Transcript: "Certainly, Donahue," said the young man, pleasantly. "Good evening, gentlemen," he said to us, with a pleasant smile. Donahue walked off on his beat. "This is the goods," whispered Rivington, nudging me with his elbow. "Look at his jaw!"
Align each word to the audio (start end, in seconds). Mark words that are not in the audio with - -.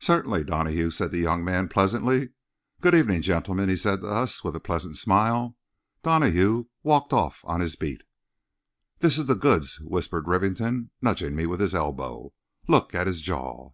"Certainly, 0.00 0.42
Donahue," 0.46 0.90
said 0.90 1.12
the 1.12 1.20
young 1.20 1.44
man, 1.44 1.68
pleasantly. 1.68 2.30
"Good 2.80 2.92
evening, 2.92 3.22
gentlemen," 3.22 3.68
he 3.68 3.76
said 3.76 4.00
to 4.00 4.08
us, 4.08 4.42
with 4.42 4.56
a 4.56 4.58
pleasant 4.58 4.98
smile. 4.98 5.56
Donahue 6.02 6.64
walked 6.82 7.12
off 7.12 7.44
on 7.44 7.60
his 7.60 7.76
beat. 7.76 8.02
"This 8.98 9.16
is 9.16 9.26
the 9.26 9.36
goods," 9.36 9.78
whispered 9.82 10.26
Rivington, 10.26 10.90
nudging 11.00 11.36
me 11.36 11.46
with 11.46 11.60
his 11.60 11.72
elbow. 11.72 12.32
"Look 12.66 12.96
at 12.96 13.06
his 13.06 13.22
jaw!" 13.22 13.70